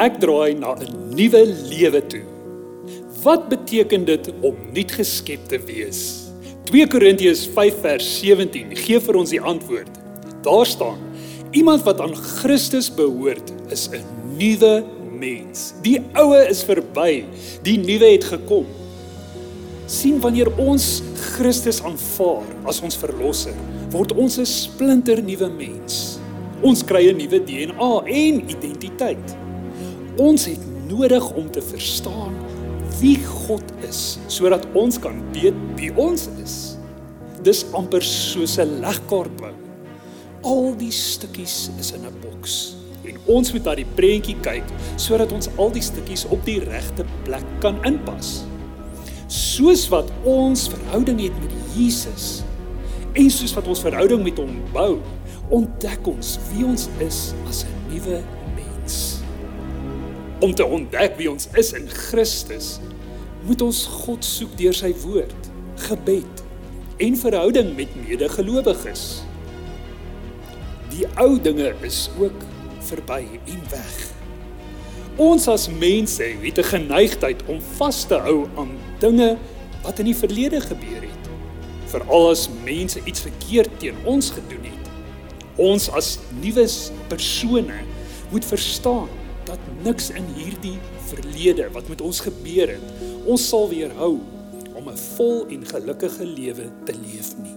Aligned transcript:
Ek 0.00 0.16
draai 0.20 0.54
na 0.56 0.72
'n 0.72 1.12
nuwe 1.12 1.42
lewe 1.68 2.00
toe. 2.06 2.24
Wat 3.22 3.48
beteken 3.48 4.04
dit 4.04 4.32
om 4.40 4.56
nuut 4.72 4.92
geskep 4.92 5.48
te 5.48 5.58
wees? 5.66 6.32
2 6.64 6.86
Korintiërs 6.86 7.46
5 7.52 7.80
vers 7.80 8.06
17 8.20 8.76
gee 8.76 9.00
vir 9.00 9.16
ons 9.16 9.30
die 9.30 9.40
antwoord. 9.40 9.90
Daar 10.42 10.66
staan: 10.66 10.98
Iemand 11.52 11.82
wat 11.84 12.00
aan 12.00 12.16
Christus 12.16 12.88
behoort, 12.88 13.52
is 13.68 13.88
'n 13.92 14.04
nuwe 14.38 14.84
mens. 15.18 15.74
Die 15.82 16.00
ou 16.14 16.34
is 16.36 16.64
verby, 16.64 17.24
die 17.62 17.78
nuwe 17.78 18.12
het 18.12 18.24
gekom. 18.24 18.66
sien 19.86 20.20
wanneer 20.20 20.48
ons 20.56 21.02
Christus 21.36 21.82
aanvaar 21.82 22.46
as 22.64 22.80
ons 22.80 22.96
verlosser, 22.96 23.54
word 23.90 24.12
ons 24.12 24.38
'n 24.38 24.46
splinter 24.46 25.22
nuwe 25.22 25.48
mens. 25.50 26.18
Ons 26.62 26.82
kry 26.82 27.10
'n 27.10 27.16
nuwe 27.16 27.44
DNA 27.44 28.02
en 28.06 28.42
identiteit. 28.48 29.36
Ons 30.20 30.44
het 30.44 30.60
nodig 30.88 31.30
om 31.32 31.50
te 31.50 31.62
verstaan 31.64 32.34
wie 33.00 33.16
God 33.24 33.64
is 33.88 34.18
sodat 34.28 34.66
ons 34.76 34.98
kan 35.00 35.16
weet 35.32 35.56
wie 35.78 35.88
ons 35.96 36.26
is. 36.42 36.56
Dis 37.42 37.64
amper 37.72 38.04
soos 38.04 38.58
'n 38.58 38.80
legkaart 38.84 39.36
bou. 39.40 39.54
Al 40.42 40.76
die 40.76 40.92
stukkies 40.92 41.70
is 41.78 41.92
in 41.92 42.04
'n 42.04 42.20
boks 42.20 42.74
en 43.04 43.16
ons 43.26 43.52
moet 43.52 43.64
na 43.64 43.74
die 43.74 43.88
prentjie 43.94 44.36
kyk 44.40 44.64
sodat 44.96 45.32
ons 45.32 45.48
al 45.56 45.72
die 45.72 45.82
stukkies 45.82 46.26
op 46.28 46.44
die 46.44 46.60
regte 46.60 47.04
plek 47.24 47.46
kan 47.60 47.78
inpas. 47.84 48.44
Soos 49.28 49.88
wat 49.88 50.12
ons 50.24 50.68
verhouding 50.68 51.20
het 51.20 51.40
met 51.40 51.52
Jesus 51.74 52.42
en 53.14 53.30
soos 53.30 53.54
wat 53.54 53.66
ons 53.66 53.80
verhouding 53.80 54.22
met 54.22 54.38
hom 54.38 54.60
bou, 54.72 54.98
ontdek 55.48 56.06
ons 56.06 56.38
wie 56.52 56.64
ons 56.64 56.88
is 56.98 57.32
as 57.48 57.64
'n 57.64 57.94
nuwe. 57.94 58.41
Om 60.42 60.54
te 60.54 60.64
ontdek 60.66 61.14
wie 61.20 61.28
ons 61.30 61.46
is 61.54 61.68
in 61.78 61.84
Christus, 61.86 62.80
moet 63.46 63.60
ons 63.62 63.84
God 64.02 64.26
soek 64.26 64.56
deur 64.58 64.74
sy 64.74 64.90
woord, 65.04 65.50
gebed 65.84 66.42
en 67.02 67.18
verhouding 67.18 67.70
met 67.78 67.92
medegelowiges. 67.94 69.04
Die 70.90 71.06
ou 71.22 71.36
dinge 71.38 71.70
is 71.86 72.08
ook 72.18 72.42
verby 72.88 73.20
en 73.38 73.62
weg. 73.70 73.94
Ons 75.22 75.46
as 75.52 75.68
mense 75.70 76.26
het 76.42 76.58
'n 76.58 76.70
geneigtheid 76.74 77.46
om 77.46 77.62
vas 77.78 78.02
te 78.04 78.18
hou 78.18 78.48
aan 78.56 78.74
dinge 78.98 79.38
wat 79.82 79.98
in 79.98 80.10
die 80.10 80.20
verlede 80.24 80.60
gebeur 80.60 81.02
het. 81.06 81.24
Veral 81.86 82.30
as 82.30 82.48
mense 82.64 83.00
iets 83.04 83.20
verkeerd 83.20 83.70
teen 83.78 83.96
ons 84.04 84.30
gedoen 84.30 84.64
het. 84.64 84.90
Ons 85.56 85.90
as 85.90 86.18
nuwe 86.42 86.66
persone 87.08 87.84
moet 88.30 88.44
verstaan 88.44 89.21
dat 89.52 89.84
niks 89.84 90.10
in 90.16 90.24
hierdie 90.36 90.78
verlede 91.10 91.68
wat 91.74 91.88
met 91.92 92.00
ons 92.00 92.22
gebeur 92.24 92.70
het, 92.72 93.08
ons 93.28 93.42
sal 93.48 93.68
weerhou 93.68 94.14
om 94.72 94.88
'n 94.88 94.96
vol 95.16 95.44
en 95.52 95.66
gelukkige 95.66 96.24
lewe 96.24 96.70
te 96.84 96.94
leef 96.96 97.36
nie. 97.42 97.56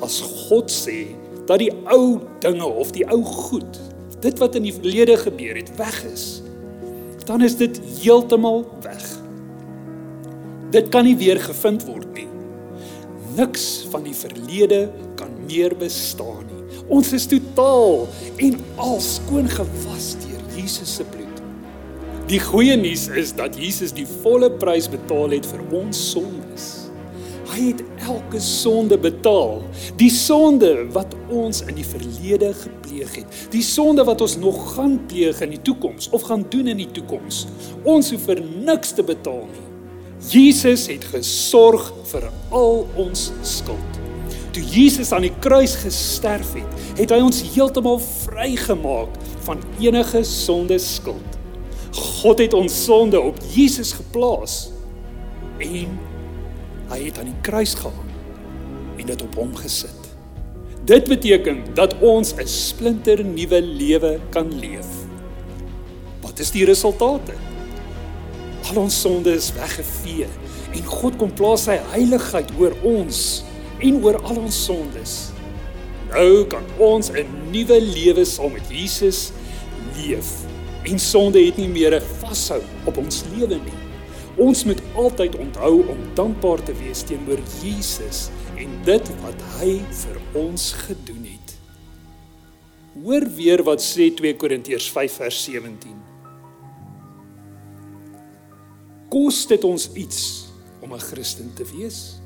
As 0.00 0.20
God 0.20 0.70
sê 0.70 1.06
dat 1.46 1.58
die 1.58 1.72
ou 1.90 2.20
dinge 2.40 2.66
of 2.66 2.92
die 2.92 3.06
ou 3.10 3.22
goed, 3.22 3.80
dit 4.20 4.38
wat 4.38 4.54
in 4.54 4.62
die 4.62 4.74
verlede 4.74 5.16
gebeur 5.16 5.56
het, 5.56 5.76
weg 5.76 6.04
is, 6.04 6.42
dan 7.26 7.42
is 7.42 7.56
dit 7.56 7.80
heeltemal 8.00 8.64
weg. 8.82 9.04
Dit 10.70 10.88
kan 10.88 11.04
nie 11.04 11.16
weer 11.16 11.40
gevind 11.40 11.84
word 11.84 12.12
nie. 12.14 12.28
Niks 13.36 13.86
van 13.90 14.02
die 14.02 14.14
verlede 14.14 14.90
kan 15.16 15.30
meer 15.46 15.76
bestaan 15.76 16.46
nie. 16.46 16.80
Ons 16.88 17.12
is 17.12 17.26
totaal 17.26 18.08
en 18.36 18.54
al 18.76 19.00
skoon 19.00 19.48
gewas 19.48 20.14
deur 20.14 20.27
Jesus 20.58 20.96
se 20.98 21.06
bloed. 21.06 21.42
Die 22.28 22.40
goeie 22.42 22.76
nuus 22.76 23.06
is 23.16 23.32
dat 23.32 23.56
Jesus 23.56 23.94
die 23.96 24.06
volle 24.22 24.50
prys 24.60 24.88
betaal 24.90 25.32
het 25.32 25.46
vir 25.48 25.62
ons 25.78 26.00
sondes. 26.10 26.66
Hy 27.48 27.70
het 27.70 27.80
elke 28.04 28.40
sonde 28.44 28.98
betaal. 29.00 29.62
Die 30.00 30.10
sonde 30.12 30.72
wat 30.92 31.14
ons 31.32 31.62
in 31.64 31.78
die 31.78 31.86
verlede 31.86 32.50
gepleeg 32.58 33.14
het, 33.22 33.38
die 33.54 33.64
sonde 33.64 34.04
wat 34.04 34.20
ons 34.24 34.36
nog 34.40 34.58
gaan 34.74 34.98
pleeg 35.08 35.40
in 35.46 35.56
die 35.56 35.62
toekoms 35.70 36.10
of 36.12 36.26
gaan 36.28 36.44
doen 36.52 36.68
in 36.74 36.82
die 36.82 36.90
toekoms. 37.00 37.46
Ons 37.88 38.12
hoef 38.12 38.28
vir 38.28 38.42
niks 38.44 38.92
te 38.98 39.06
betaal 39.06 39.46
nie. 39.48 39.64
Jesus 40.28 40.88
het 40.90 41.06
gesorg 41.14 41.88
vir 42.10 42.28
al 42.50 42.84
ons 42.98 43.30
skuld. 43.46 44.07
Toe 44.58 44.66
Jesus 44.66 45.12
aan 45.14 45.22
die 45.22 45.34
kruis 45.38 45.76
gesterf 45.78 46.48
het, 46.58 46.80
het 46.98 47.12
hy 47.14 47.18
ons 47.22 47.44
heeltemal 47.54 48.00
vrygemaak 48.02 49.14
van 49.46 49.60
enige 49.78 50.24
sonde 50.26 50.80
skuld. 50.82 51.36
God 51.94 52.42
het 52.42 52.56
ons 52.58 52.80
sonde 52.88 53.20
op 53.22 53.38
Jesus 53.54 53.92
geplaas 53.94 54.56
en 55.62 55.94
hy 56.90 56.98
het 57.04 57.22
aan 57.22 57.30
die 57.30 57.38
kruis 57.46 57.76
gehang 57.78 58.10
en 58.98 59.06
dit 59.06 59.22
op 59.28 59.38
hom 59.38 59.54
gesit. 59.62 60.10
Dit 60.90 61.06
beteken 61.06 61.62
dat 61.78 61.94
ons 62.02 62.34
'n 62.34 62.50
splinter 62.50 63.22
nuwe 63.22 63.62
lewe 63.62 64.18
kan 64.34 64.50
leef. 64.58 64.90
Wat 66.20 66.38
is 66.42 66.50
die 66.50 66.64
resultate? 66.64 67.38
Al 68.66 68.82
ons 68.82 69.00
sonde 69.00 69.38
is 69.38 69.52
weggevee 69.54 70.26
en 70.74 70.84
God 70.84 71.16
kom 71.16 71.30
plaas 71.30 71.70
sy 71.70 71.78
heiligheid 71.94 72.50
oor 72.58 72.74
ons 72.82 73.46
en 73.78 74.04
oor 74.04 74.18
al 74.22 74.36
ons 74.36 74.64
sondes. 74.64 75.16
Nou 76.08 76.46
kan 76.46 76.64
ons 76.78 77.10
'n 77.10 77.26
nuwe 77.50 77.80
lewe 77.80 78.24
saam 78.24 78.52
met 78.52 78.68
Jesus 78.70 79.30
leef 79.96 80.44
en 80.84 80.98
sonde 80.98 81.44
het 81.44 81.56
nie 81.56 81.68
meer 81.68 81.94
'n 81.94 82.02
vashou 82.20 82.62
op 82.86 82.96
ons 82.96 83.24
lewe 83.36 83.54
nie. 83.54 83.78
Ons 84.36 84.64
moet 84.64 84.80
altyd 84.94 85.36
onthou 85.36 85.88
om 85.88 85.98
dankbaar 86.14 86.62
te 86.62 86.72
wees 86.72 87.02
teenoor 87.02 87.40
Jesus 87.62 88.30
en 88.56 88.70
dit 88.84 89.10
wat 89.22 89.40
hy 89.58 89.80
vir 89.90 90.20
ons 90.34 90.72
gedoen 90.72 91.24
het. 91.24 91.56
Hoor 93.02 93.26
weer 93.34 93.62
wat 93.62 93.82
sê 93.82 94.14
2 94.14 94.36
Korintiërs 94.36 94.90
5 94.90 95.12
vers 95.12 95.44
17. 95.44 95.94
Kos 99.08 99.46
dit 99.46 99.64
ons 99.64 99.90
iets 99.94 100.48
om 100.80 100.94
'n 100.94 101.00
Christen 101.00 101.52
te 101.54 101.64
wees? 101.64 102.17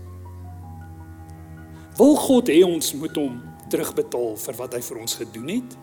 Wil 1.98 2.14
God 2.16 2.48
hê 2.48 2.62
ons 2.64 2.94
moet 2.96 3.16
hom 3.20 3.40
terugbetaal 3.72 4.36
vir 4.40 4.56
wat 4.56 4.76
hy 4.76 4.80
vir 4.84 5.00
ons 5.02 5.16
gedoen 5.20 5.50
het? 5.58 5.74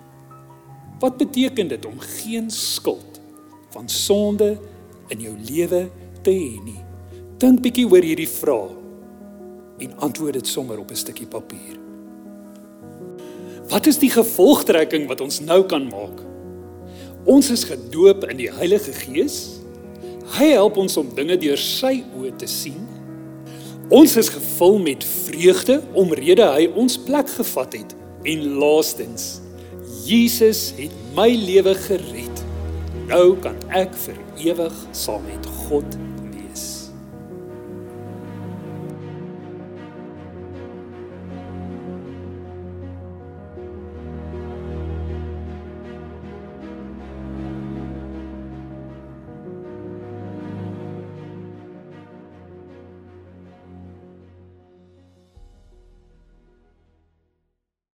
Wat 1.00 1.20
beteken 1.20 1.70
dit 1.70 1.86
om 1.86 2.00
geen 2.02 2.50
skuld 2.52 3.20
van 3.76 3.90
sonde 3.90 4.56
in 5.14 5.22
jou 5.22 5.36
lewe 5.38 5.86
te 6.26 6.34
hê 6.34 6.58
nie? 6.66 6.82
Dink 7.40 7.62
bietjie 7.64 7.86
oor 7.88 8.04
hierdie 8.04 8.30
vraag 8.30 8.74
en 9.80 9.94
antwoord 10.04 10.42
dit 10.42 10.48
sommer 10.48 10.80
op 10.82 10.92
'n 10.92 11.00
stukkie 11.00 11.28
papier. 11.28 11.78
Wat 13.70 13.86
is 13.86 13.98
die 14.02 14.10
gevolgtrekking 14.10 15.08
wat 15.08 15.22
ons 15.22 15.40
nou 15.40 15.64
kan 15.64 15.86
maak? 15.88 16.26
Ons 17.26 17.52
is 17.52 17.64
gedoop 17.64 18.24
in 18.30 18.38
die 18.38 18.52
Heilige 18.52 18.92
Gees. 18.92 19.60
Hy 20.40 20.52
help 20.52 20.78
ons 20.78 20.98
om 20.98 21.16
dinge 21.16 21.38
deur 21.38 21.58
sy 21.58 22.04
oë 22.18 22.36
te 22.36 22.48
sien. 22.48 22.99
Ons 23.90 24.16
is 24.16 24.30
gevul 24.30 24.78
met 24.78 25.04
vreugde 25.04 25.80
omrede 25.98 26.46
hy 26.54 26.68
ons 26.78 26.94
plek 27.08 27.30
gevat 27.34 27.74
het 27.74 27.96
en 28.30 28.44
laastens 28.62 29.40
Jesus 30.06 30.68
het 30.78 30.94
my 31.18 31.32
lewe 31.34 31.74
gered. 31.88 32.44
Nou 33.10 33.34
kan 33.42 33.58
ek 33.74 33.96
vir 34.04 34.20
ewig 34.46 34.76
saam 34.94 35.26
met 35.26 35.50
God 35.64 35.98